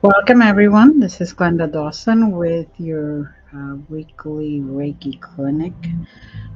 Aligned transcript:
Welcome, 0.00 0.42
everyone. 0.42 1.00
This 1.00 1.20
is 1.20 1.34
Glenda 1.34 1.66
Dawson 1.72 2.30
with 2.30 2.68
your 2.78 3.34
uh, 3.52 3.78
weekly 3.88 4.60
Reiki 4.60 5.20
clinic. 5.20 5.74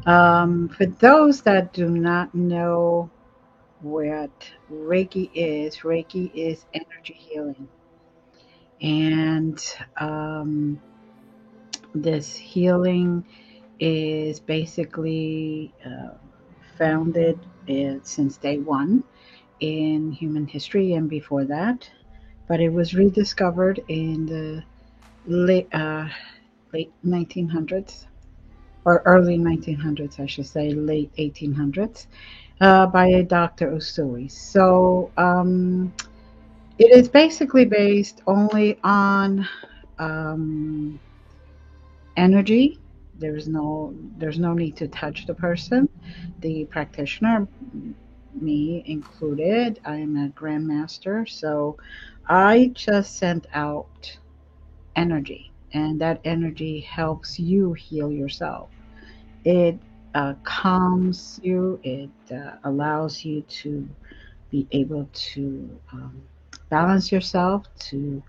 Um, 0.07 0.69
for 0.69 0.87
those 0.87 1.43
that 1.43 1.73
do 1.73 1.89
not 1.89 2.33
know 2.37 3.11
what 3.81 4.31
Reiki 4.73 5.29
is, 5.35 5.79
Reiki 5.79 6.31
is 6.33 6.65
energy 6.73 7.15
healing. 7.19 7.67
And 8.81 9.61
um, 9.97 10.81
this 11.97 12.37
healing 12.37 13.25
is 13.81 14.39
basically 14.39 15.75
uh, 15.85 16.15
founded 16.79 17.41
uh, 17.69 17.95
since 18.05 18.37
day 18.37 18.59
one 18.59 19.03
in 19.59 20.13
human 20.13 20.47
history 20.47 20.93
and 20.93 21.11
before 21.11 21.45
that 21.47 21.89
but 22.53 22.61
it 22.61 22.69
was 22.71 22.93
rediscovered 22.93 23.81
in 23.89 24.27
the 24.27 24.63
late 25.25 25.75
uh, 25.75 26.07
late 26.75 26.93
1900s 27.03 28.05
or 28.85 29.01
early 29.07 29.39
1900s, 29.39 30.21
I 30.21 30.27
should 30.27 30.47
say, 30.47 30.69
late 30.69 31.11
1800s, 31.17 32.09
uh, 32.61 32.89
by 32.89 33.07
a 33.07 33.23
Dr. 33.23 33.71
Usui. 33.71 34.31
So 34.31 35.11
um, 35.17 35.95
it 36.79 36.93
is 36.93 37.09
basically 37.09 37.65
based 37.65 38.21
only 38.27 38.79
on 38.85 39.49
um, 39.99 41.01
energy. 42.19 42.79
There's 43.19 43.49
no 43.49 43.95
there's 44.19 44.39
no 44.39 44.53
need 44.53 44.77
to 44.77 44.89
touch 44.89 45.25
the 45.25 45.35
person. 45.35 45.89
The 46.41 46.67
practitioner, 46.67 47.49
me 48.39 48.83
included, 48.85 49.81
I'm 49.87 50.19
a 50.19 50.29
grandmaster, 50.29 51.27
so 51.27 51.79
I 52.33 52.71
just 52.73 53.19
sent 53.19 53.47
out 53.53 54.17
energy, 54.97 55.53
and 55.75 56.01
that 56.01 56.23
energy 56.25 56.81
helps 56.81 57.39
you 57.39 57.75
heal 57.75 58.11
yourself. 58.11 58.71
It 59.45 59.79
uh, 60.15 60.33
calms 60.43 61.39
you, 61.43 61.79
it 61.83 62.09
uh, 62.35 62.53
allows 62.65 63.23
you 63.23 63.43
to 63.43 63.87
be 64.51 64.67
able 64.71 65.11
to 65.13 65.79
um, 65.93 66.23
balance 66.71 67.13
yourself, 67.13 67.67
to 67.91 68.23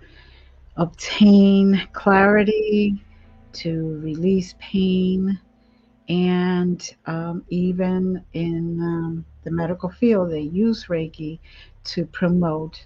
obtain 0.75 1.87
clarity, 1.93 3.01
to 3.53 4.01
release 4.03 4.53
pain, 4.59 5.39
and 6.09 6.89
um, 7.05 7.45
even 7.47 8.21
in 8.33 8.81
um, 8.81 9.25
the 9.45 9.51
medical 9.51 9.89
field, 9.89 10.29
they 10.29 10.41
use 10.41 10.87
Reiki 10.87 11.39
to 11.85 12.05
promote 12.07 12.85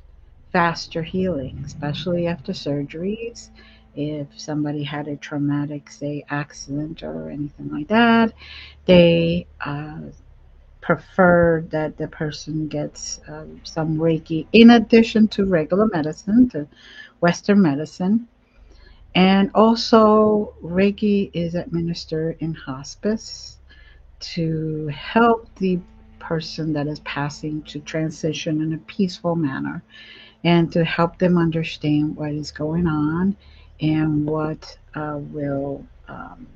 faster 0.58 1.04
healing, 1.04 1.62
especially 1.64 2.26
after 2.26 2.52
surgeries. 2.52 3.52
If 3.94 4.28
somebody 4.36 4.84
had 4.84 5.08
a 5.08 5.16
traumatic, 5.16 5.92
say, 5.92 6.26
accident 6.32 7.04
or 7.04 7.30
anything 7.30 7.70
like 7.70 7.88
that, 7.90 8.34
they 8.86 9.46
uh, 9.64 10.00
prefer 10.82 11.64
that 11.70 11.96
the 11.98 12.08
person 12.08 12.68
gets 12.70 13.20
uh, 13.28 13.46
some 13.62 13.98
Reiki 13.98 14.48
in 14.52 14.72
addition 14.72 15.28
to 15.28 15.46
regular 15.46 15.90
medicine, 15.94 16.50
to 16.50 16.68
Western 17.20 17.62
medicine. 17.62 18.28
And 19.14 19.52
also, 19.54 20.56
Reiki 20.64 21.30
is 21.36 21.54
administered 21.54 22.38
in 22.40 22.56
hospice 22.56 23.60
to 24.22 24.88
help 24.88 25.54
the 25.58 25.80
person 26.18 26.74
that 26.74 26.88
is 26.88 27.00
passing 27.02 27.62
to 27.64 27.80
transition 27.82 28.60
in 28.64 28.74
a 28.74 28.78
peaceful 28.80 29.36
manner 29.36 29.84
and 30.44 30.72
to 30.72 30.84
help 30.84 31.18
them 31.18 31.38
understand 31.38 32.16
what 32.16 32.32
is 32.32 32.52
going 32.52 32.88
on 32.88 33.36
and 33.82 34.26
what 34.26 34.78
uh, 34.96 35.18
will 35.18 35.86
um, 36.08 36.48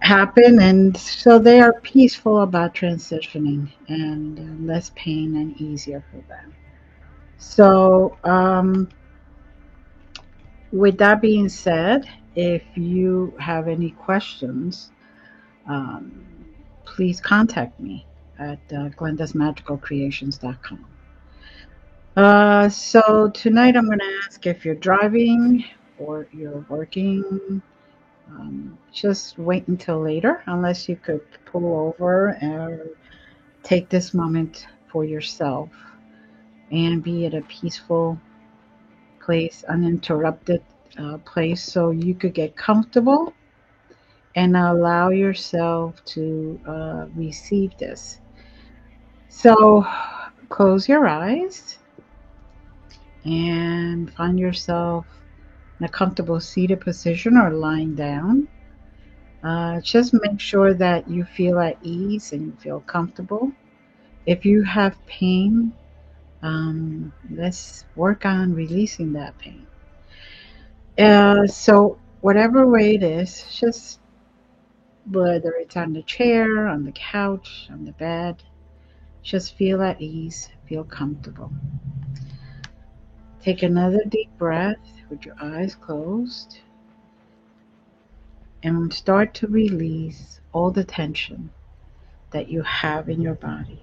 happen. 0.00 0.60
And 0.60 0.96
so 0.96 1.38
they 1.38 1.60
are 1.60 1.80
peaceful 1.80 2.42
about 2.42 2.74
transitioning 2.74 3.68
and 3.88 4.38
uh, 4.38 4.72
less 4.72 4.90
pain 4.94 5.36
and 5.36 5.58
easier 5.60 6.02
for 6.10 6.22
them. 6.28 6.54
So, 7.38 8.16
um, 8.24 8.88
with 10.70 10.96
that 10.98 11.20
being 11.20 11.48
said, 11.48 12.08
if 12.34 12.62
you 12.76 13.34
have 13.38 13.68
any 13.68 13.90
questions, 13.90 14.90
um, 15.66 16.24
please 16.84 17.20
contact 17.20 17.78
me 17.78 18.06
at 18.38 18.58
uh, 18.70 18.88
glendasmagicalcreations.com. 18.96 20.91
Uh, 22.14 22.68
so 22.68 23.30
tonight 23.32 23.74
I'm 23.74 23.86
going 23.86 23.98
to 23.98 24.20
ask 24.26 24.46
if 24.46 24.66
you're 24.66 24.74
driving 24.74 25.64
or 25.98 26.28
you're 26.30 26.62
working. 26.68 27.62
Um, 28.28 28.76
just 28.92 29.38
wait 29.38 29.66
until 29.68 29.98
later, 30.02 30.42
unless 30.44 30.90
you 30.90 30.96
could 30.96 31.22
pull 31.46 31.64
over 31.74 32.36
and 32.42 32.82
take 33.62 33.88
this 33.88 34.12
moment 34.12 34.66
for 34.90 35.06
yourself 35.06 35.70
and 36.70 37.02
be 37.02 37.24
at 37.24 37.32
a 37.32 37.40
peaceful 37.42 38.20
place, 39.18 39.64
uninterrupted 39.66 40.62
uh, 40.98 41.16
place, 41.24 41.62
so 41.62 41.92
you 41.92 42.14
could 42.14 42.34
get 42.34 42.54
comfortable 42.56 43.32
and 44.34 44.54
allow 44.54 45.08
yourself 45.08 46.04
to 46.04 46.60
uh, 46.68 47.06
receive 47.14 47.74
this. 47.78 48.20
So 49.30 49.86
close 50.50 50.86
your 50.86 51.06
eyes 51.08 51.78
and 53.24 54.12
find 54.12 54.38
yourself 54.38 55.06
in 55.78 55.86
a 55.86 55.88
comfortable 55.88 56.40
seated 56.40 56.80
position 56.80 57.36
or 57.36 57.50
lying 57.50 57.94
down. 57.94 58.48
Uh, 59.42 59.80
just 59.80 60.14
make 60.14 60.38
sure 60.38 60.72
that 60.74 61.08
you 61.08 61.24
feel 61.24 61.58
at 61.58 61.76
ease 61.82 62.32
and 62.32 62.46
you 62.46 62.52
feel 62.60 62.80
comfortable. 62.80 63.50
If 64.26 64.44
you 64.44 64.62
have 64.62 64.96
pain, 65.06 65.72
um, 66.42 67.12
let's 67.30 67.84
work 67.96 68.24
on 68.24 68.54
releasing 68.54 69.12
that 69.14 69.36
pain. 69.38 69.66
Uh, 70.98 71.46
so, 71.46 71.98
whatever 72.20 72.66
way 72.68 72.94
it 72.94 73.02
is, 73.02 73.44
just 73.58 73.98
whether 75.10 75.52
it's 75.54 75.76
on 75.76 75.92
the 75.92 76.02
chair, 76.02 76.68
on 76.68 76.84
the 76.84 76.92
couch, 76.92 77.68
on 77.70 77.84
the 77.84 77.92
bed, 77.92 78.42
just 79.22 79.56
feel 79.56 79.82
at 79.82 80.00
ease, 80.00 80.48
feel 80.68 80.84
comfortable. 80.84 81.52
Take 83.42 83.64
another 83.64 84.04
deep 84.08 84.30
breath 84.38 84.78
with 85.10 85.26
your 85.26 85.34
eyes 85.42 85.74
closed 85.74 86.60
and 88.62 88.94
start 88.94 89.34
to 89.34 89.48
release 89.48 90.40
all 90.52 90.70
the 90.70 90.84
tension 90.84 91.50
that 92.30 92.48
you 92.48 92.62
have 92.62 93.08
in 93.08 93.20
your 93.20 93.34
body, 93.34 93.82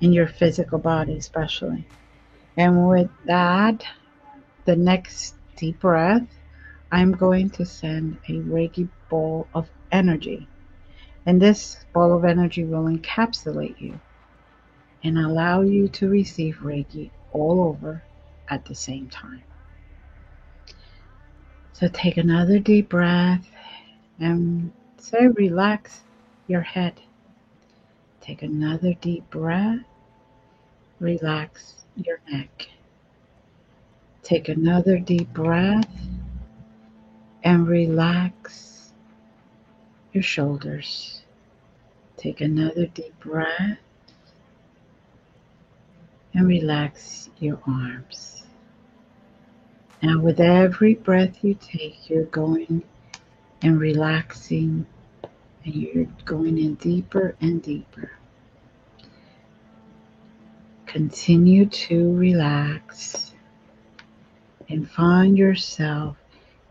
in 0.00 0.12
your 0.12 0.28
physical 0.28 0.78
body, 0.78 1.16
especially. 1.16 1.84
And 2.56 2.88
with 2.88 3.10
that, 3.24 3.84
the 4.66 4.76
next 4.76 5.34
deep 5.56 5.80
breath, 5.80 6.28
I'm 6.92 7.10
going 7.10 7.50
to 7.50 7.64
send 7.64 8.18
a 8.28 8.34
Reiki 8.34 8.88
ball 9.08 9.48
of 9.52 9.68
energy. 9.90 10.46
And 11.26 11.42
this 11.42 11.84
ball 11.92 12.16
of 12.16 12.24
energy 12.24 12.62
will 12.62 12.84
encapsulate 12.84 13.80
you 13.80 13.98
and 15.02 15.18
allow 15.18 15.62
you 15.62 15.88
to 15.88 16.08
receive 16.08 16.60
Reiki 16.62 17.10
all 17.32 17.60
over 17.60 18.02
at 18.48 18.64
the 18.64 18.74
same 18.74 19.08
time. 19.08 19.42
So 21.72 21.88
take 21.88 22.16
another 22.16 22.58
deep 22.58 22.90
breath 22.90 23.48
and 24.18 24.72
say, 24.98 25.28
relax 25.28 26.00
your 26.46 26.60
head. 26.60 27.00
Take 28.20 28.42
another 28.42 28.92
deep 29.00 29.28
breath, 29.30 29.80
relax 30.98 31.84
your 31.96 32.20
neck. 32.30 32.68
Take 34.22 34.48
another 34.48 34.98
deep 34.98 35.32
breath 35.32 35.88
and 37.42 37.66
relax 37.66 38.92
your 40.12 40.22
shoulders. 40.22 41.22
Take 42.16 42.42
another 42.42 42.86
deep 42.86 43.18
breath 43.20 43.78
and 46.40 46.48
relax 46.48 47.28
your 47.38 47.60
arms. 47.66 48.44
Now, 50.02 50.18
with 50.18 50.40
every 50.40 50.94
breath 50.94 51.44
you 51.44 51.54
take, 51.54 52.08
you're 52.08 52.24
going 52.24 52.82
and 53.60 53.78
relaxing, 53.78 54.86
and 55.66 55.74
you're 55.74 56.06
going 56.24 56.56
in 56.56 56.76
deeper 56.76 57.36
and 57.42 57.62
deeper. 57.62 58.12
Continue 60.86 61.66
to 61.66 62.16
relax 62.16 63.34
and 64.70 64.90
find 64.90 65.36
yourself 65.36 66.16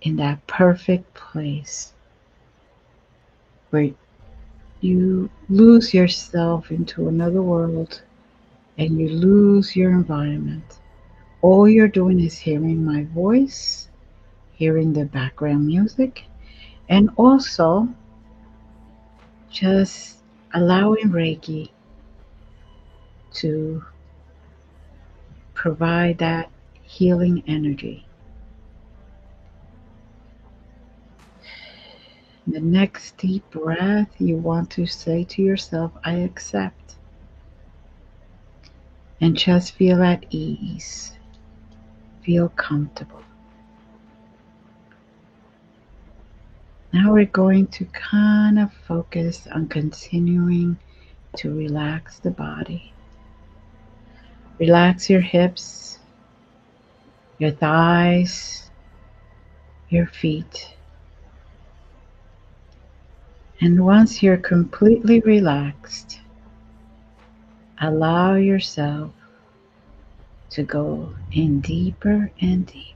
in 0.01 0.15
that 0.15 0.47
perfect 0.47 1.13
place 1.13 1.93
where 3.69 3.91
you 4.81 5.29
lose 5.47 5.93
yourself 5.93 6.71
into 6.71 7.07
another 7.07 7.43
world 7.43 8.01
and 8.79 8.99
you 8.99 9.09
lose 9.09 9.75
your 9.75 9.91
environment 9.91 10.79
all 11.41 11.69
you're 11.69 11.87
doing 11.87 12.19
is 12.19 12.37
hearing 12.37 12.83
my 12.83 13.05
voice, 13.05 13.89
hearing 14.53 14.93
the 14.93 15.05
background 15.05 15.65
music, 15.65 16.25
and 16.89 17.09
also 17.15 17.87
just 19.49 20.19
allowing 20.53 21.09
Reiki 21.09 21.71
to 23.33 23.83
provide 25.53 26.17
that 26.17 26.51
healing 26.83 27.43
energy. 27.47 28.05
The 32.47 32.59
next 32.59 33.17
deep 33.17 33.49
breath, 33.51 34.09
you 34.19 34.35
want 34.37 34.71
to 34.71 34.85
say 34.87 35.23
to 35.23 35.41
yourself, 35.41 35.93
I 36.03 36.15
accept. 36.15 36.98
And 39.21 39.35
just 39.35 39.73
feel 39.73 40.01
at 40.01 40.25
ease. 40.29 41.11
Feel 42.21 42.49
comfortable. 42.49 43.23
Now 46.93 47.13
we're 47.13 47.25
going 47.25 47.67
to 47.67 47.85
kind 47.85 48.57
of 48.59 48.73
focus 48.73 49.47
on 49.51 49.67
continuing 49.67 50.77
to 51.37 51.53
relax 51.53 52.19
the 52.19 52.31
body. 52.31 52.93
Relax 54.57 55.09
your 55.09 55.21
hips, 55.21 55.99
your 57.37 57.51
thighs, 57.51 58.69
your 59.89 60.07
feet. 60.07 60.75
And 63.61 63.85
once 63.85 64.23
you're 64.23 64.37
completely 64.37 65.19
relaxed, 65.19 66.19
allow 67.81 68.35
yourself 68.35 69.11
to 70.49 70.63
go 70.63 71.13
in 71.31 71.61
deeper 71.61 72.31
and 72.41 72.65
deeper. 72.65 72.89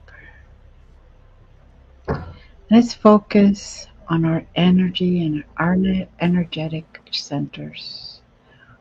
Let's 2.70 2.94
focus 2.94 3.88
on 4.08 4.26
our 4.26 4.44
energy 4.56 5.26
and 5.26 5.44
our 5.58 5.78
energetic 6.20 7.02
centers, 7.12 8.22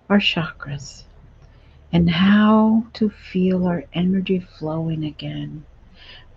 our 0.09 0.19
chakras, 0.19 1.05
and 1.93 2.09
how 2.09 2.85
to 2.95 3.11
feel 3.11 3.67
our 3.67 3.85
energy 3.93 4.41
flowing 4.41 5.05
again, 5.05 5.65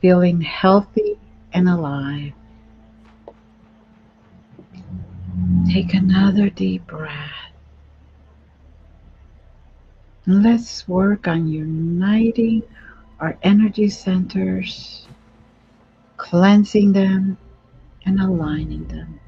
feeling 0.01 0.41
healthy 0.41 1.17
and 1.53 1.69
alive. 1.69 2.33
Take 5.71 5.93
another 5.93 6.49
deep 6.49 6.85
breath. 6.87 7.44
And 10.25 10.41
let's 10.41 10.87
work 10.87 11.27
on 11.27 11.47
uniting 11.47 12.63
our 13.19 13.37
energy 13.43 13.89
centers, 13.89 15.07
cleansing 16.17 16.93
them, 16.93 17.37
and 18.05 18.19
aligning 18.19 18.87
them. 18.87 19.19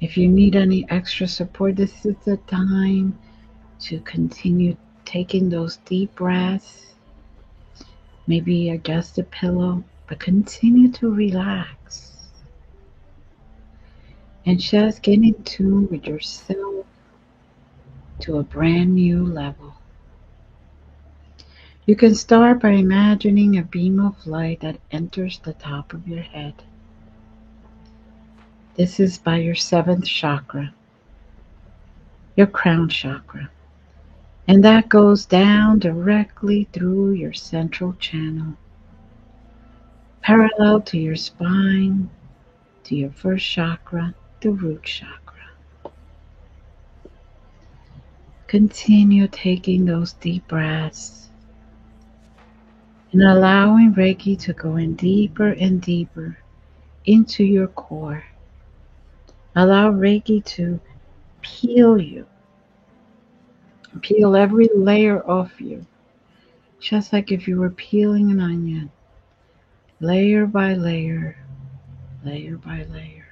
If 0.00 0.16
you 0.16 0.28
need 0.28 0.54
any 0.54 0.88
extra 0.88 1.26
support, 1.26 1.74
this 1.74 2.06
is 2.06 2.14
the 2.24 2.36
time 2.36 3.18
to 3.80 3.98
continue 4.00 4.76
taking 5.04 5.48
those 5.48 5.78
deep 5.78 6.14
breaths. 6.14 6.94
Maybe 8.28 8.70
adjust 8.70 9.16
the 9.16 9.24
pillow, 9.24 9.82
but 10.06 10.20
continue 10.20 10.92
to 10.92 11.12
relax. 11.12 12.28
And 14.46 14.60
just 14.60 15.02
get 15.02 15.14
in 15.14 15.42
tune 15.42 15.88
with 15.88 16.06
yourself 16.06 16.77
to 18.20 18.38
a 18.38 18.42
brand 18.42 18.94
new 18.94 19.24
level. 19.24 19.74
You 21.86 21.96
can 21.96 22.14
start 22.14 22.60
by 22.60 22.70
imagining 22.70 23.56
a 23.56 23.62
beam 23.62 23.98
of 23.98 24.26
light 24.26 24.60
that 24.60 24.80
enters 24.90 25.38
the 25.38 25.54
top 25.54 25.94
of 25.94 26.06
your 26.06 26.22
head. 26.22 26.54
This 28.76 29.00
is 29.00 29.18
by 29.18 29.38
your 29.38 29.54
seventh 29.54 30.06
chakra, 30.06 30.74
your 32.36 32.46
crown 32.46 32.88
chakra. 32.88 33.50
And 34.46 34.64
that 34.64 34.88
goes 34.88 35.26
down 35.26 35.78
directly 35.78 36.68
through 36.72 37.12
your 37.12 37.32
central 37.32 37.94
channel, 37.94 38.54
parallel 40.22 40.80
to 40.82 40.98
your 40.98 41.16
spine, 41.16 42.10
to 42.84 42.96
your 42.96 43.10
first 43.10 43.46
chakra, 43.46 44.14
the 44.40 44.50
root 44.50 44.82
chakra. 44.82 45.27
Continue 48.48 49.28
taking 49.28 49.84
those 49.84 50.14
deep 50.14 50.48
breaths 50.48 51.28
and 53.12 53.22
allowing 53.22 53.94
Reiki 53.94 54.38
to 54.40 54.54
go 54.54 54.76
in 54.76 54.94
deeper 54.96 55.48
and 55.48 55.82
deeper 55.82 56.38
into 57.04 57.44
your 57.44 57.68
core. 57.68 58.24
Allow 59.54 59.92
Reiki 59.92 60.42
to 60.46 60.80
peel 61.42 62.00
you, 62.00 62.26
peel 64.00 64.34
every 64.34 64.70
layer 64.74 65.22
off 65.28 65.60
you, 65.60 65.84
just 66.80 67.12
like 67.12 67.30
if 67.30 67.46
you 67.46 67.60
were 67.60 67.68
peeling 67.68 68.30
an 68.30 68.40
onion, 68.40 68.90
layer 70.00 70.46
by 70.46 70.72
layer, 70.72 71.36
layer 72.24 72.56
by 72.56 72.86
layer. 72.90 73.26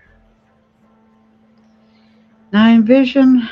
Now 2.53 2.69
envision 2.69 3.49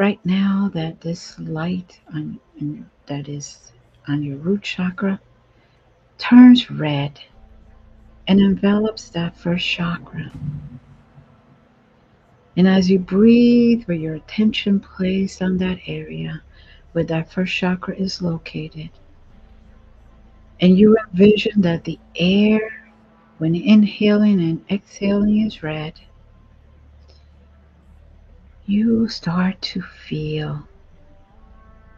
right 0.00 0.24
now 0.24 0.70
that 0.72 0.98
this 1.02 1.38
light 1.40 2.00
on, 2.14 2.40
that 3.04 3.28
is 3.28 3.70
on 4.08 4.22
your 4.22 4.38
root 4.38 4.62
chakra 4.62 5.20
turns 6.16 6.70
red 6.70 7.20
and 8.26 8.40
envelops 8.40 9.10
that 9.10 9.36
first 9.36 9.66
chakra. 9.66 10.32
And 12.56 12.66
as 12.66 12.88
you 12.88 12.98
breathe 12.98 13.84
with 13.88 14.00
your 14.00 14.14
attention 14.14 14.80
placed 14.80 15.42
on 15.42 15.58
that 15.58 15.78
area 15.86 16.42
where 16.92 17.04
that 17.04 17.30
first 17.30 17.54
chakra 17.54 17.94
is 17.94 18.22
located, 18.22 18.88
and 20.62 20.78
you 20.78 20.96
envision 21.12 21.60
that 21.60 21.84
the 21.84 21.98
air, 22.16 22.72
when 23.36 23.54
inhaling 23.54 24.40
and 24.40 24.64
exhaling, 24.70 25.46
is 25.46 25.62
red, 25.62 26.00
you 28.70 29.08
start 29.08 29.60
to 29.60 29.82
feel 29.82 30.62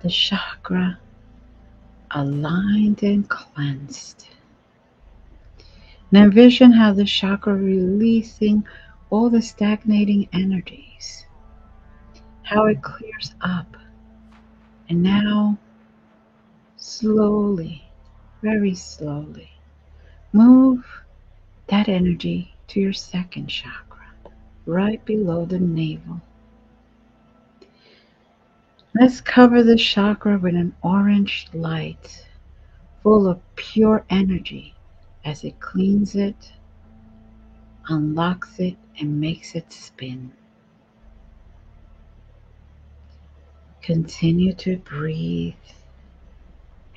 the 0.01 0.09
chakra 0.09 0.99
aligned 2.13 3.03
and 3.03 3.29
cleansed. 3.29 4.27
Now 6.11 6.23
envision 6.23 6.73
how 6.73 6.95
the 6.95 7.05
chakra 7.05 7.55
releasing 7.55 8.67
all 9.11 9.29
the 9.29 9.43
stagnating 9.43 10.31
energies, 10.33 11.27
how 12.43 12.65
it 12.65 12.81
clears 12.81 13.35
up. 13.43 13.77
And 14.89 15.03
now, 15.03 15.59
slowly, 16.77 17.83
very 18.41 18.75
slowly, 18.75 19.51
move 20.33 20.87
that 21.67 21.91
energy 21.91 22.55
to 22.69 22.81
your 22.81 22.95
second 22.95 23.49
chakra, 23.49 24.07
right 24.65 25.05
below 25.05 25.45
the 25.45 25.59
navel. 25.59 26.23
Let's 28.95 29.23
cover 29.23 29.63
the 29.63 29.77
chakra 29.77 30.39
with 30.39 30.55
an 30.55 30.75
orange 30.83 31.49
light 31.55 32.27
full 33.03 33.27
of 33.27 33.41
pure 33.57 34.05
energy 34.11 34.75
as 35.25 35.45
it 35.45 35.59
cleans 35.61 36.15
it, 36.15 36.53
unlocks 37.89 38.59
it, 38.59 38.77
and 39.01 39.19
makes 39.19 39.55
it 39.55 39.73
spin. 39.73 40.31
Continue 43.81 44.53
to 44.57 44.77
breathe 44.77 45.55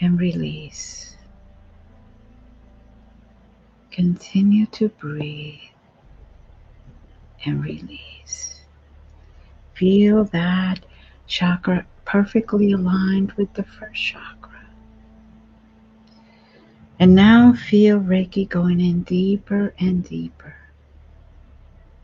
and 0.01 0.19
release. 0.19 1.15
Continue 3.91 4.65
to 4.67 4.89
breathe 4.89 5.61
and 7.45 7.63
release. 7.63 8.61
Feel 9.73 10.25
that 10.25 10.85
chakra 11.27 11.85
perfectly 12.05 12.71
aligned 12.71 13.31
with 13.33 13.53
the 13.53 13.63
first 13.63 14.01
chakra. 14.01 14.67
And 16.99 17.13
now 17.13 17.53
feel 17.53 17.99
Reiki 17.99 18.47
going 18.47 18.79
in 18.79 19.03
deeper 19.03 19.73
and 19.79 20.03
deeper 20.03 20.55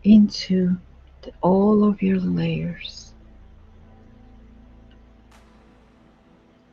into 0.03 0.77
the, 1.21 1.31
all 1.41 1.83
of 1.83 2.01
your 2.01 2.19
layers. 2.19 3.13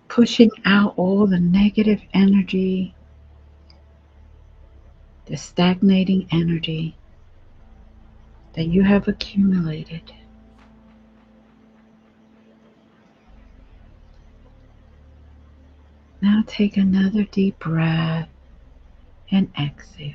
Pushing 0.09 0.51
out 0.65 0.95
all 0.97 1.27
the 1.27 1.39
negative 1.39 2.01
energy, 2.13 2.95
the 5.27 5.37
stagnating 5.37 6.27
energy 6.33 6.97
that 8.55 8.65
you 8.65 8.83
have 8.83 9.07
accumulated. 9.07 10.13
Now 16.21 16.43
take 16.47 16.77
another 16.77 17.25
deep 17.25 17.61
breath 17.61 18.29
and 19.31 19.53
exhale. 19.61 20.15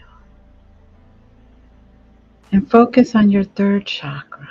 And 2.51 2.69
focus 2.69 3.15
on 3.15 3.31
your 3.31 3.45
third 3.45 3.86
chakra, 3.86 4.50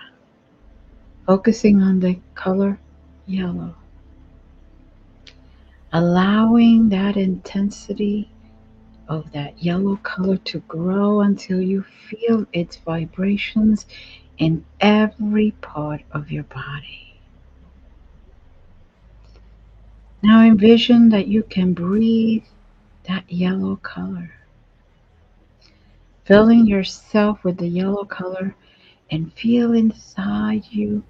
focusing 1.26 1.82
on 1.82 2.00
the 2.00 2.18
color 2.34 2.78
yellow. 3.26 3.76
Allowing 5.92 6.88
that 6.88 7.16
intensity 7.16 8.30
of 9.08 9.30
that 9.32 9.62
yellow 9.62 9.96
color 9.96 10.38
to 10.38 10.60
grow 10.60 11.20
until 11.20 11.60
you 11.60 11.82
feel 11.82 12.46
its 12.52 12.76
vibrations 12.76 13.86
in 14.38 14.64
every 14.80 15.50
part 15.60 16.02
of 16.12 16.30
your 16.30 16.44
body. 16.44 17.11
Now 20.22 20.42
envision 20.44 21.08
that 21.10 21.26
you 21.26 21.42
can 21.42 21.74
breathe 21.74 22.44
that 23.08 23.30
yellow 23.30 23.76
color, 23.76 24.30
filling 26.24 26.66
yourself 26.66 27.42
with 27.42 27.56
the 27.58 27.66
yellow 27.68 28.04
color 28.04 28.54
and 29.10 29.32
feel 29.32 29.72
inside 29.72 30.64
you 30.70 31.02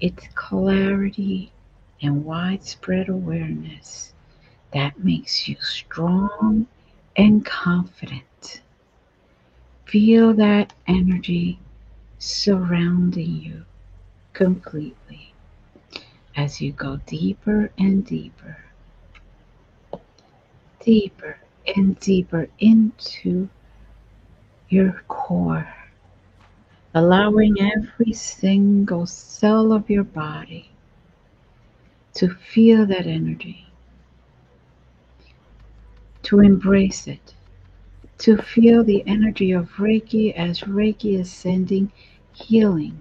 its 0.00 0.26
clarity 0.34 1.52
and 2.00 2.24
widespread 2.24 3.08
awareness 3.08 4.14
that 4.72 5.02
makes 5.02 5.48
you 5.48 5.56
strong 5.60 6.66
and 7.16 7.44
confident. 7.44 8.62
Feel 9.86 10.32
that 10.34 10.72
energy 10.86 11.58
surrounding 12.18 13.34
you 13.42 13.64
completely 14.32 15.29
as 16.36 16.60
you 16.60 16.72
go 16.72 16.96
deeper 17.06 17.70
and 17.78 18.04
deeper, 18.06 18.56
deeper 20.80 21.38
and 21.76 21.98
deeper 22.00 22.48
into 22.58 23.48
your 24.68 25.02
core, 25.08 25.72
allowing 26.94 27.60
every 27.60 28.12
single 28.12 29.06
cell 29.06 29.72
of 29.72 29.90
your 29.90 30.04
body 30.04 30.70
to 32.14 32.28
feel 32.28 32.86
that 32.86 33.06
energy, 33.06 33.66
to 36.22 36.40
embrace 36.40 37.06
it, 37.06 37.34
to 38.18 38.36
feel 38.36 38.84
the 38.84 39.02
energy 39.06 39.52
of 39.52 39.68
Reiki 39.78 40.34
as 40.34 40.60
Reiki 40.60 41.18
is 41.18 41.30
sending 41.32 41.90
healing. 42.32 43.00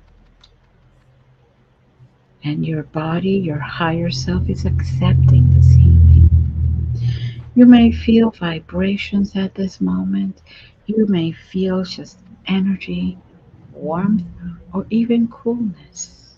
And 2.43 2.65
your 2.65 2.84
body, 2.84 3.31
your 3.31 3.60
higher 3.60 4.10
self, 4.10 4.50
is 4.50 4.65
accepting 4.65 5.53
this 5.53 5.72
healing. 5.72 6.29
You 7.55 7.65
may 7.65 7.91
feel 7.91 8.31
vibrations 8.31 9.36
at 9.36 9.55
this 9.55 9.81
moment. 9.81 10.41
You 10.86 11.05
may 11.08 11.31
feel 11.34 11.84
just 11.84 12.19
energy, 12.48 13.17
warmth, 13.74 14.24
or 14.74 14.86
even 14.89 15.27
coolness. 15.27 16.36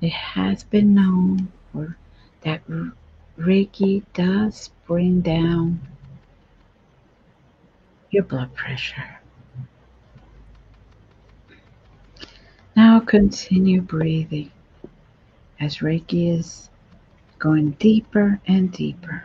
It 0.00 0.12
has 0.12 0.62
been 0.62 0.94
known 0.94 1.52
for 1.72 1.96
that 2.42 2.62
Reiki 3.38 4.04
does 4.14 4.70
bring 4.86 5.20
down 5.20 5.80
your 8.10 8.22
blood 8.22 8.54
pressure. 8.54 9.18
Now 12.76 12.96
continue 13.08 13.80
breathing 13.80 14.52
as 15.58 15.78
Reiki 15.78 16.38
is 16.38 16.68
going 17.38 17.70
deeper 17.72 18.38
and 18.46 18.70
deeper. 18.70 19.22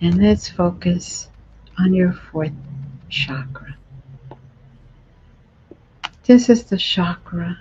And 0.00 0.16
let's 0.22 0.48
focus 0.48 1.28
on 1.78 1.92
your 1.92 2.14
fourth 2.14 2.54
chakra. 3.10 3.76
This 6.24 6.48
is 6.48 6.64
the 6.64 6.78
chakra 6.78 7.58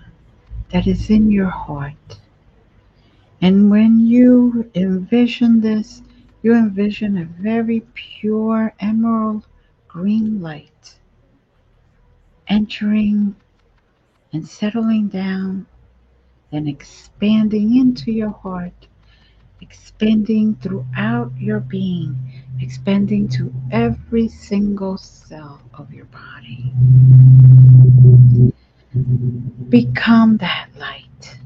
that 0.72 0.88
is 0.88 1.10
in 1.10 1.30
your 1.30 1.50
heart. 1.50 2.20
And 3.42 3.70
when 3.70 4.08
you 4.08 4.72
envision 4.76 5.60
this, 5.60 6.02
you 6.42 6.56
envision 6.56 7.18
a 7.18 7.26
very 7.26 7.82
pure 7.94 8.74
emerald 8.80 9.46
green 9.90 10.42
light 10.42 10.96
entering 12.48 13.36
and 14.34 14.48
settling 14.48 15.08
down, 15.08 15.68
then 16.52 16.68
expanding 16.68 17.78
into 17.78 18.12
your 18.12 18.32
heart, 18.32 18.88
expanding 19.62 20.56
throughout 20.56 21.32
your 21.38 21.60
being, 21.60 22.16
expanding 22.60 23.30
to 23.30 23.54
every 23.72 24.28
single 24.28 24.98
cell 24.98 25.62
of 25.76 25.94
your 25.94 26.06
body. 26.06 26.74
Become 29.70 30.38
that 30.38 30.70
light. 30.78 31.38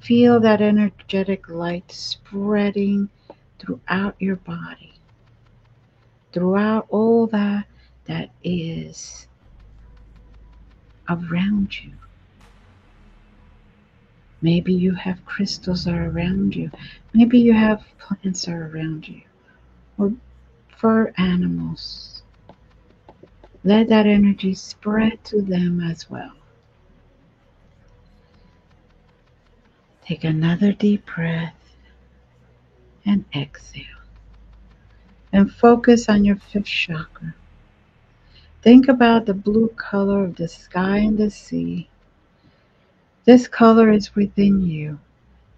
Feel 0.00 0.40
that 0.40 0.60
energetic 0.60 1.48
light 1.48 1.90
spreading 1.90 3.08
throughout 3.58 4.14
your 4.18 4.36
body, 4.36 4.92
throughout 6.32 6.86
all 6.90 7.26
that 7.28 7.66
that 8.06 8.30
is 8.42 9.26
around 11.08 11.78
you. 11.82 11.92
Maybe 14.42 14.72
you 14.72 14.94
have 14.94 15.24
crystals 15.26 15.86
are 15.86 16.08
around 16.08 16.56
you. 16.56 16.70
Maybe 17.12 17.38
you 17.38 17.52
have 17.52 17.84
plants 17.98 18.48
are 18.48 18.68
around 18.68 19.06
you. 19.06 19.22
Or 19.98 20.12
fur 20.68 21.12
animals. 21.18 22.22
Let 23.64 23.88
that 23.90 24.06
energy 24.06 24.54
spread 24.54 25.22
to 25.24 25.42
them 25.42 25.80
as 25.82 26.08
well. 26.08 26.32
Take 30.02 30.24
another 30.24 30.72
deep 30.72 31.04
breath 31.14 31.54
and 33.04 33.24
exhale. 33.34 33.84
And 35.32 35.52
focus 35.52 36.08
on 36.08 36.24
your 36.24 36.36
fifth 36.36 36.64
chakra. 36.64 37.34
Think 38.62 38.88
about 38.88 39.26
the 39.26 39.34
blue 39.34 39.68
color 39.68 40.24
of 40.24 40.36
the 40.36 40.48
sky 40.48 40.98
and 40.98 41.18
the 41.18 41.30
sea 41.30 41.88
this 43.30 43.46
color 43.46 43.92
is 43.92 44.16
within 44.16 44.60
you, 44.60 44.98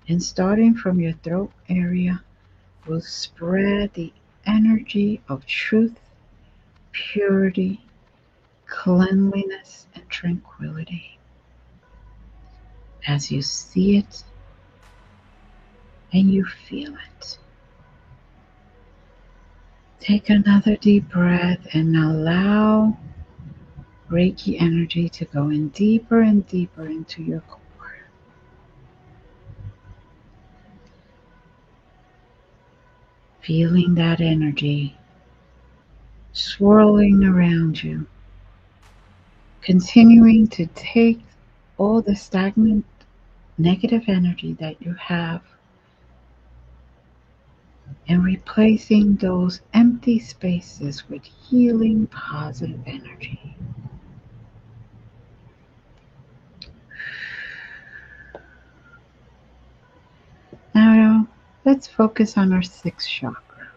and 0.06 0.22
starting 0.22 0.74
from 0.74 1.00
your 1.00 1.14
throat 1.24 1.50
area 1.70 2.22
will 2.86 3.00
spread 3.00 3.90
the 3.94 4.12
energy 4.44 5.22
of 5.30 5.46
truth, 5.46 5.98
purity, 6.90 7.82
cleanliness, 8.66 9.86
and 9.94 10.06
tranquility. 10.10 11.18
As 13.08 13.32
you 13.32 13.40
see 13.40 13.96
it 13.96 14.22
and 16.12 16.30
you 16.30 16.44
feel 16.44 16.92
it. 16.92 17.38
Take 19.98 20.28
another 20.28 20.76
deep 20.76 21.08
breath 21.08 21.66
and 21.72 21.96
allow 21.96 22.98
Reiki 24.10 24.60
energy 24.60 25.08
to 25.08 25.24
go 25.24 25.48
in 25.48 25.70
deeper 25.70 26.20
and 26.20 26.46
deeper 26.46 26.84
into 26.84 27.22
your 27.22 27.40
core. 27.40 27.61
Feeling 33.42 33.96
that 33.96 34.20
energy 34.20 34.96
swirling 36.32 37.24
around 37.24 37.82
you. 37.82 38.06
Continuing 39.62 40.46
to 40.48 40.66
take 40.74 41.20
all 41.76 42.00
the 42.00 42.16
stagnant 42.16 42.84
negative 43.58 44.04
energy 44.08 44.54
that 44.54 44.80
you 44.80 44.94
have 44.94 45.42
and 48.08 48.24
replacing 48.24 49.16
those 49.16 49.60
empty 49.74 50.18
spaces 50.18 51.08
with 51.08 51.24
healing 51.24 52.06
positive 52.06 52.80
energy. 52.86 53.56
Now 60.74 61.28
let's 61.64 61.86
focus 61.86 62.36
on 62.36 62.52
our 62.52 62.62
sixth 62.62 63.08
chakra. 63.08 63.68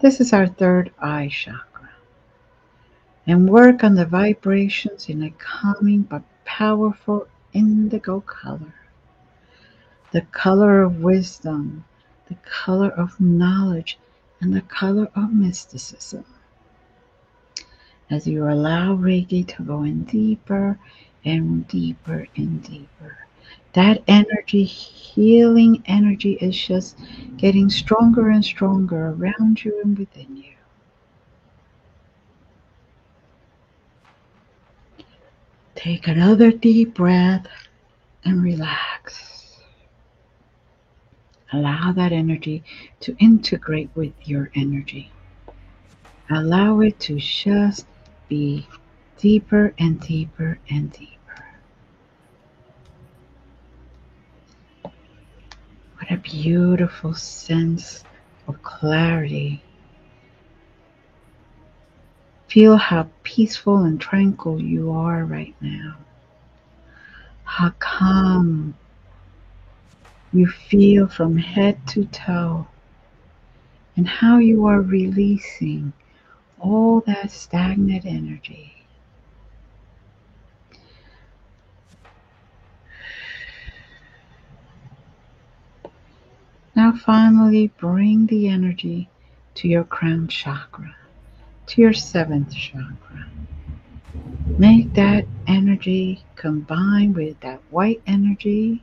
This 0.00 0.20
is 0.20 0.32
our 0.32 0.46
third 0.46 0.92
eye 0.98 1.30
chakra. 1.32 1.90
And 3.26 3.48
work 3.48 3.82
on 3.82 3.94
the 3.94 4.04
vibrations 4.04 5.08
in 5.08 5.22
a 5.22 5.30
calming 5.30 6.02
but 6.02 6.22
powerful 6.44 7.26
indigo 7.54 8.20
color. 8.20 8.74
The 10.12 10.22
color 10.22 10.82
of 10.82 11.00
wisdom, 11.00 11.84
the 12.28 12.36
color 12.44 12.90
of 12.90 13.18
knowledge, 13.18 13.98
and 14.40 14.54
the 14.54 14.60
color 14.60 15.08
of 15.16 15.32
mysticism. 15.32 16.26
As 18.10 18.26
you 18.26 18.46
allow 18.46 18.94
Reiki 18.94 19.46
to 19.56 19.62
go 19.62 19.82
in 19.84 20.04
deeper 20.04 20.78
and 21.24 21.66
deeper 21.66 22.28
and 22.36 22.62
deeper 22.62 23.24
that 23.74 24.02
energy, 24.06 24.64
healing 24.64 25.82
energy, 25.86 26.34
is 26.34 26.56
just 26.56 26.96
getting 27.36 27.68
stronger 27.68 28.30
and 28.30 28.44
stronger 28.44 29.08
around 29.08 29.64
you 29.64 29.80
and 29.82 29.98
within 29.98 30.36
you. 30.36 30.54
Take 35.74 36.06
another 36.06 36.52
deep 36.52 36.94
breath 36.94 37.46
and 38.24 38.42
relax. 38.42 39.58
Allow 41.52 41.92
that 41.92 42.12
energy 42.12 42.64
to 43.00 43.16
integrate 43.18 43.90
with 43.94 44.12
your 44.24 44.50
energy. 44.54 45.12
Allow 46.30 46.80
it 46.80 46.98
to 47.00 47.16
just 47.16 47.86
be 48.28 48.66
deeper 49.18 49.74
and 49.78 50.00
deeper 50.00 50.58
and 50.70 50.90
deeper. 50.92 51.13
What 56.04 56.18
a 56.18 56.20
beautiful 56.20 57.14
sense 57.14 58.04
of 58.46 58.62
clarity. 58.62 59.62
Feel 62.46 62.76
how 62.76 63.08
peaceful 63.22 63.78
and 63.84 63.98
tranquil 63.98 64.60
you 64.60 64.90
are 64.90 65.24
right 65.24 65.54
now. 65.62 65.96
How 67.44 67.70
calm 67.78 68.74
you 70.30 70.46
feel 70.46 71.08
from 71.08 71.38
head 71.38 71.78
to 71.88 72.04
toe, 72.04 72.66
and 73.96 74.06
how 74.06 74.36
you 74.36 74.66
are 74.66 74.82
releasing 74.82 75.94
all 76.60 77.00
that 77.06 77.30
stagnant 77.30 78.04
energy. 78.04 78.83
Now, 86.76 86.92
finally, 86.92 87.68
bring 87.78 88.26
the 88.26 88.48
energy 88.48 89.08
to 89.54 89.68
your 89.68 89.84
crown 89.84 90.26
chakra, 90.26 90.96
to 91.66 91.80
your 91.80 91.92
seventh 91.92 92.52
chakra. 92.52 93.28
Make 94.58 94.94
that 94.94 95.26
energy 95.46 96.24
combine 96.34 97.14
with 97.14 97.38
that 97.40 97.60
white 97.70 98.02
energy. 98.06 98.82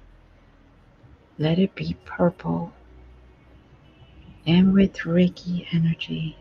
Let 1.38 1.60
it 1.60 1.75
be 1.75 1.98
purple 2.05 2.71
and 4.45 4.74
with 4.74 4.93
Reiki 5.00 5.67
energy. 5.71 6.37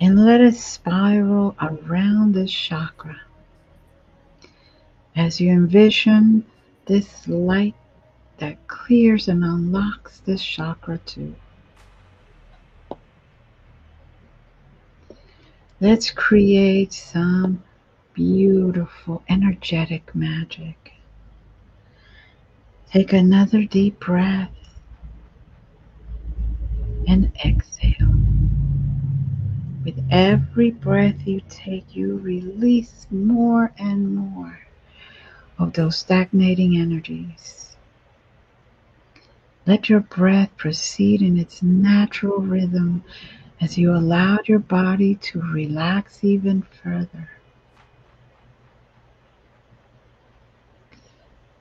And 0.00 0.24
let 0.24 0.40
it 0.40 0.54
spiral 0.54 1.56
around 1.60 2.34
this 2.34 2.52
chakra. 2.52 3.20
As 5.16 5.40
you 5.40 5.50
envision 5.50 6.44
this 6.84 7.26
light 7.26 7.74
that 8.38 8.66
clears 8.68 9.28
and 9.28 9.42
unlocks 9.44 10.20
this 10.20 10.42
chakra 10.42 10.98
too. 10.98 11.34
Let's 15.80 16.10
create 16.10 16.92
some 16.92 17.62
beautiful 18.14 19.22
energetic 19.28 20.14
magic. 20.14 20.92
Take 22.90 23.12
another 23.12 23.64
deep 23.64 24.00
breath 24.00 24.50
and 27.06 27.30
exhale. 27.44 28.14
With 29.84 30.02
every 30.10 30.70
breath 30.70 31.26
you 31.26 31.42
take, 31.48 31.94
you 31.94 32.16
release 32.18 33.06
more 33.10 33.72
and 33.78 34.16
more 34.16 34.58
of 35.58 35.74
those 35.74 35.96
stagnating 35.98 36.78
energies. 36.78 37.75
Let 39.66 39.88
your 39.88 40.00
breath 40.00 40.56
proceed 40.56 41.22
in 41.22 41.36
its 41.36 41.60
natural 41.60 42.38
rhythm 42.38 43.02
as 43.60 43.76
you 43.76 43.92
allow 43.92 44.38
your 44.44 44.60
body 44.60 45.16
to 45.16 45.40
relax 45.40 46.22
even 46.22 46.62
further. 46.62 47.30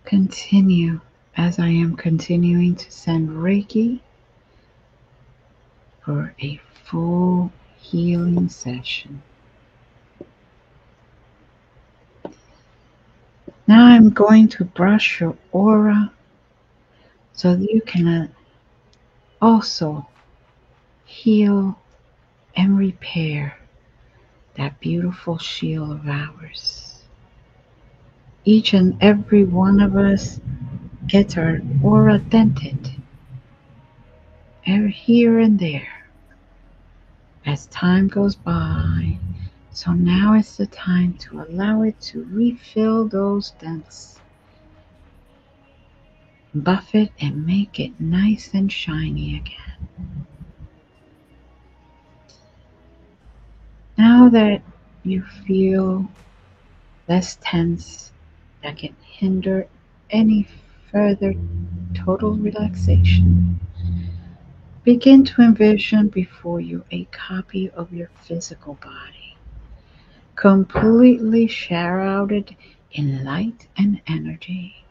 Continue 0.03 1.01
as 1.35 1.57
I 1.57 1.69
am 1.69 1.95
continuing 1.95 2.75
to 2.75 2.91
send 2.91 3.29
Reiki 3.29 4.01
for 6.03 6.35
a 6.39 6.61
full 6.83 7.51
healing 7.77 8.49
session. 8.49 9.23
Now 13.67 13.87
I'm 13.87 14.11
going 14.11 14.47
to 14.49 14.63
brush 14.63 15.19
your 15.19 15.35
aura 15.51 16.11
so 17.36 17.54
you 17.54 17.82
can 17.82 18.08
uh, 18.08 18.28
also 19.41 20.08
heal 21.06 21.78
and 22.56 22.78
repair 22.78 23.58
that 24.56 24.80
beautiful 24.80 25.38
shield 25.38 25.91
of 25.91 26.08
ours. 26.08 27.04
Each 28.45 28.74
and 28.74 28.98
every 29.02 29.43
one 29.43 29.80
of 29.82 29.95
us 29.95 30.39
gets 31.08 31.38
our 31.38 31.60
aura 31.84 32.19
dented 32.19 32.95
here 34.95 35.39
and 35.39 35.60
there 35.60 35.88
as 37.45 37.67
time 37.67 38.08
goes 38.08 38.36
by. 38.36 39.19
So 39.71 39.91
now 39.91 40.34
is 40.34 40.58
the 40.58 40.67
time 40.67 41.13
to 41.19 41.41
allow 41.41 41.84
it 41.84 42.00
to 42.02 42.26
refill 42.32 43.08
those 43.08 43.52
dents 43.52 44.19
buff 46.63 46.95
it 46.95 47.11
and 47.19 47.45
make 47.45 47.79
it 47.79 47.99
nice 47.99 48.51
and 48.53 48.71
shiny 48.71 49.35
again. 49.35 50.25
Now 53.97 54.29
that 54.29 54.61
you 55.03 55.23
feel 55.45 56.09
less 57.07 57.37
tense 57.41 58.11
that 58.63 58.77
can 58.77 58.95
hinder 59.01 59.67
any 60.09 60.47
further 60.91 61.33
total 61.93 62.31
relaxation, 62.31 63.59
begin 64.83 65.25
to 65.25 65.41
envision 65.41 66.07
before 66.07 66.61
you 66.61 66.83
a 66.91 67.03
copy 67.05 67.69
of 67.71 67.91
your 67.93 68.09
physical 68.21 68.75
body, 68.75 69.37
completely 70.35 71.47
shrouded 71.47 72.55
in 72.91 73.25
light 73.25 73.67
and 73.77 74.01
energy 74.07 74.85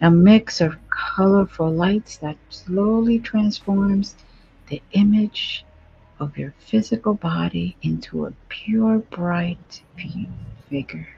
a 0.00 0.10
mix 0.10 0.60
of 0.60 0.76
colorful 0.88 1.70
lights 1.70 2.16
that 2.18 2.36
slowly 2.48 3.18
transforms 3.18 4.16
the 4.68 4.80
image 4.92 5.64
of 6.18 6.36
your 6.38 6.54
physical 6.58 7.14
body 7.14 7.76
into 7.82 8.26
a 8.26 8.32
pure, 8.48 8.98
bright 8.98 9.82
figure. 10.68 11.08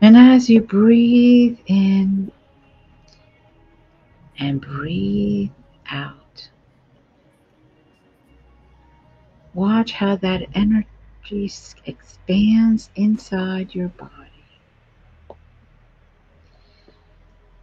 And 0.00 0.16
as 0.16 0.50
you 0.50 0.60
breathe 0.60 1.58
in 1.66 2.30
and 4.38 4.60
breathe 4.60 5.50
out, 5.90 6.48
watch 9.54 9.92
how 9.92 10.16
that 10.16 10.48
energy 10.54 10.88
expands 11.86 12.90
inside 12.96 13.74
your 13.74 13.88
body. 13.88 14.23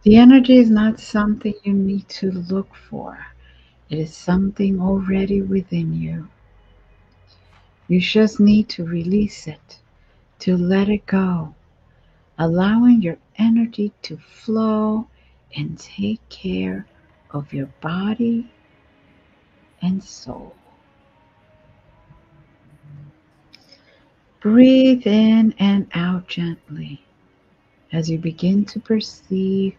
The 0.02 0.16
energy 0.16 0.56
is 0.58 0.68
not 0.68 0.98
something 0.98 1.54
you 1.62 1.74
need 1.74 2.08
to 2.08 2.32
look 2.32 2.74
for. 2.74 3.24
It 3.88 4.00
is 4.00 4.16
something 4.16 4.80
already 4.80 5.42
within 5.42 5.92
you. 5.92 6.28
You 7.86 8.00
just 8.00 8.40
need 8.40 8.68
to 8.70 8.84
release 8.84 9.46
it, 9.46 9.78
to 10.40 10.56
let 10.56 10.88
it 10.88 11.06
go, 11.06 11.54
allowing 12.36 13.00
your 13.00 13.18
energy 13.36 13.92
to 14.02 14.16
flow 14.16 15.06
and 15.54 15.78
take 15.78 16.26
care 16.28 16.84
of 17.30 17.52
your 17.52 17.66
body 17.80 18.50
and 19.82 20.02
soul. 20.02 20.56
Breathe 24.40 25.06
in 25.06 25.54
and 25.60 25.86
out 25.94 26.26
gently 26.26 27.04
as 27.92 28.10
you 28.10 28.18
begin 28.18 28.64
to 28.64 28.80
perceive 28.80 29.76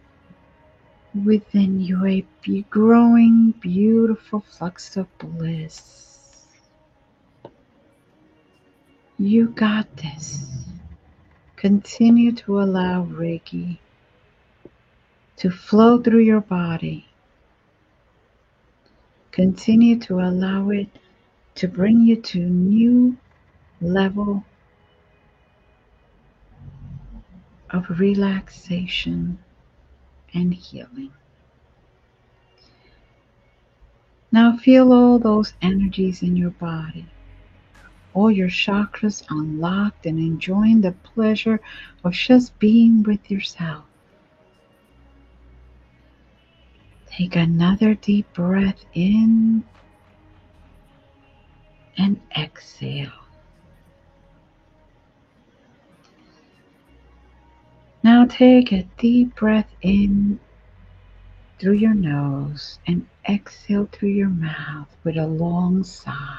within 1.14 1.80
you 1.80 2.04
a 2.06 2.24
growing, 2.70 3.52
beautiful 3.60 4.40
flux 4.40 4.96
of 4.96 5.06
bliss. 5.18 6.42
You 9.18 9.48
got 9.48 9.96
this. 9.96 10.44
Continue 11.56 12.32
to 12.32 12.60
allow 12.60 13.04
Reiki 13.04 13.78
to 15.36 15.50
flow 15.50 16.02
through 16.02 16.20
your 16.20 16.40
body. 16.40 17.06
Continue 19.30 19.98
to 20.00 20.20
allow 20.20 20.70
it 20.70 20.88
to 21.54 21.68
bring 21.68 22.02
you 22.02 22.16
to 22.16 22.38
new 22.38 23.16
level 23.80 24.44
of 27.70 27.98
relaxation 27.98 29.38
and 30.34 30.52
healing. 30.52 31.12
Now 34.32 34.56
feel 34.56 34.92
all 34.92 35.18
those 35.18 35.54
energies 35.62 36.22
in 36.22 36.36
your 36.36 36.50
body, 36.50 37.06
all 38.12 38.30
your 38.30 38.48
chakras 38.48 39.22
unlocked 39.30 40.06
and 40.06 40.18
enjoying 40.18 40.80
the 40.80 40.92
pleasure 40.92 41.60
of 42.02 42.12
just 42.12 42.58
being 42.58 43.04
with 43.04 43.30
yourself. 43.30 43.84
Take 47.06 47.36
another 47.36 47.94
deep 47.94 48.32
breath 48.32 48.84
in 48.92 49.62
and 51.96 52.20
exhale. 52.36 53.23
Now 58.04 58.26
take 58.26 58.70
a 58.70 58.86
deep 58.98 59.34
breath 59.34 59.70
in 59.80 60.38
through 61.58 61.78
your 61.78 61.94
nose 61.94 62.78
and 62.86 63.06
exhale 63.26 63.88
through 63.90 64.10
your 64.10 64.28
mouth 64.28 64.94
with 65.04 65.16
a 65.16 65.26
long 65.26 65.84
sigh. 65.84 66.36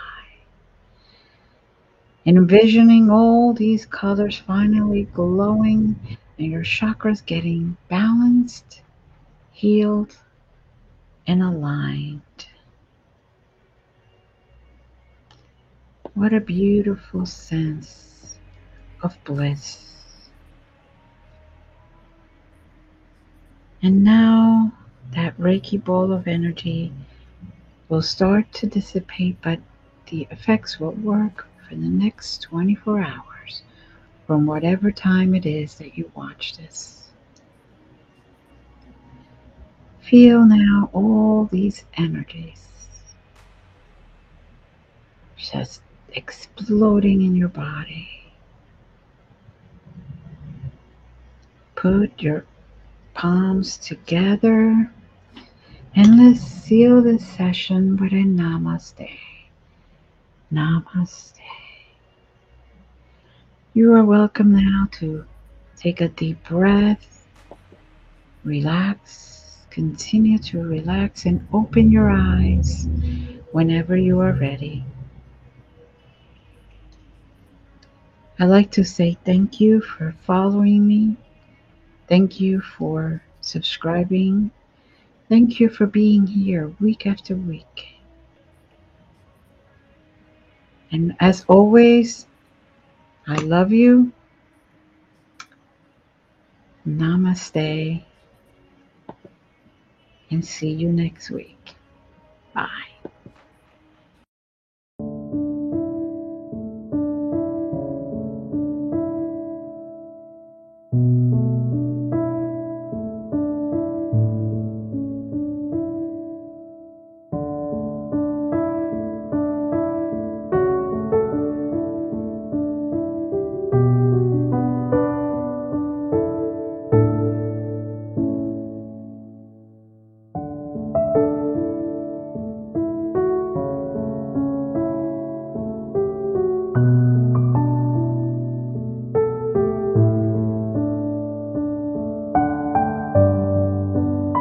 Envisioning 2.23 3.09
all 3.09 3.51
these 3.51 3.83
colors 3.87 4.37
finally 4.37 5.05
glowing 5.05 5.99
and 6.37 6.51
your 6.51 6.61
chakras 6.61 7.25
getting 7.25 7.77
balanced, 7.89 8.83
healed, 9.51 10.15
and 11.25 11.41
aligned. 11.41 12.21
What 16.13 16.31
a 16.31 16.39
beautiful 16.39 17.25
sense 17.25 18.37
of 19.01 19.17
bliss. 19.23 19.94
And 23.85 24.03
now 24.03 24.73
that 25.11 25.37
Reiki 25.37 25.77
ball 25.77 26.11
of 26.11 26.27
energy 26.27 26.91
will 27.87 28.01
start 28.01 28.51
to 28.53 28.65
dissipate, 28.65 29.37
but 29.43 29.59
the 30.09 30.27
effects 30.31 30.79
will 30.79 30.93
work 30.93 31.47
for 31.61 31.75
the 31.75 31.87
next 31.87 32.41
24 32.41 33.01
hours 33.01 33.61
from 34.25 34.47
whatever 34.47 34.91
time 34.91 35.35
it 35.35 35.45
is 35.45 35.75
that 35.75 35.95
you 35.95 36.11
watch 36.15 36.57
this. 36.57 37.09
Feel 39.99 40.43
now 40.45 40.89
all 40.91 41.45
these 41.51 41.85
energies 41.95 42.67
just 45.37 45.83
exploding 46.13 47.21
in 47.21 47.35
your 47.35 47.49
body. 47.49 48.33
Put 51.75 52.19
your 52.19 52.45
palms 53.15 53.77
together 53.77 54.91
and 55.95 56.17
let's 56.19 56.41
seal 56.41 57.01
this 57.01 57.25
session 57.25 57.97
with 57.97 58.11
a 58.11 58.23
namaste. 58.23 59.09
Namaste. 60.53 61.39
You 63.73 63.93
are 63.95 64.05
welcome 64.05 64.51
now 64.53 64.87
to 64.99 65.25
take 65.75 66.01
a 66.01 66.09
deep 66.09 66.47
breath, 66.47 67.25
relax 68.43 69.35
Continue 69.75 70.37
to 70.37 70.63
relax 70.63 71.25
and 71.25 71.45
open 71.51 71.91
your 71.91 72.09
eyes 72.09 72.87
whenever 73.51 73.97
you 73.97 74.21
are 74.21 74.31
ready. 74.31 74.85
I'd 78.39 78.45
like 78.45 78.71
to 78.71 78.85
say 78.85 79.17
thank 79.25 79.59
you 79.59 79.81
for 79.81 80.15
following 80.25 80.87
me. 80.87 81.17
Thank 82.07 82.39
you 82.39 82.61
for 82.61 83.21
subscribing. 83.41 84.51
Thank 85.29 85.59
you 85.59 85.69
for 85.69 85.87
being 85.87 86.27
here 86.27 86.71
week 86.79 87.07
after 87.07 87.35
week. 87.35 87.95
And 90.91 91.15
as 91.19 91.43
always, 91.47 92.27
I 93.27 93.35
love 93.37 93.71
you. 93.71 94.11
Namaste 96.87 98.03
and 100.29 100.45
see 100.45 100.69
you 100.69 100.91
next 100.91 101.31
week. 101.31 101.75
Bye. 102.53 102.94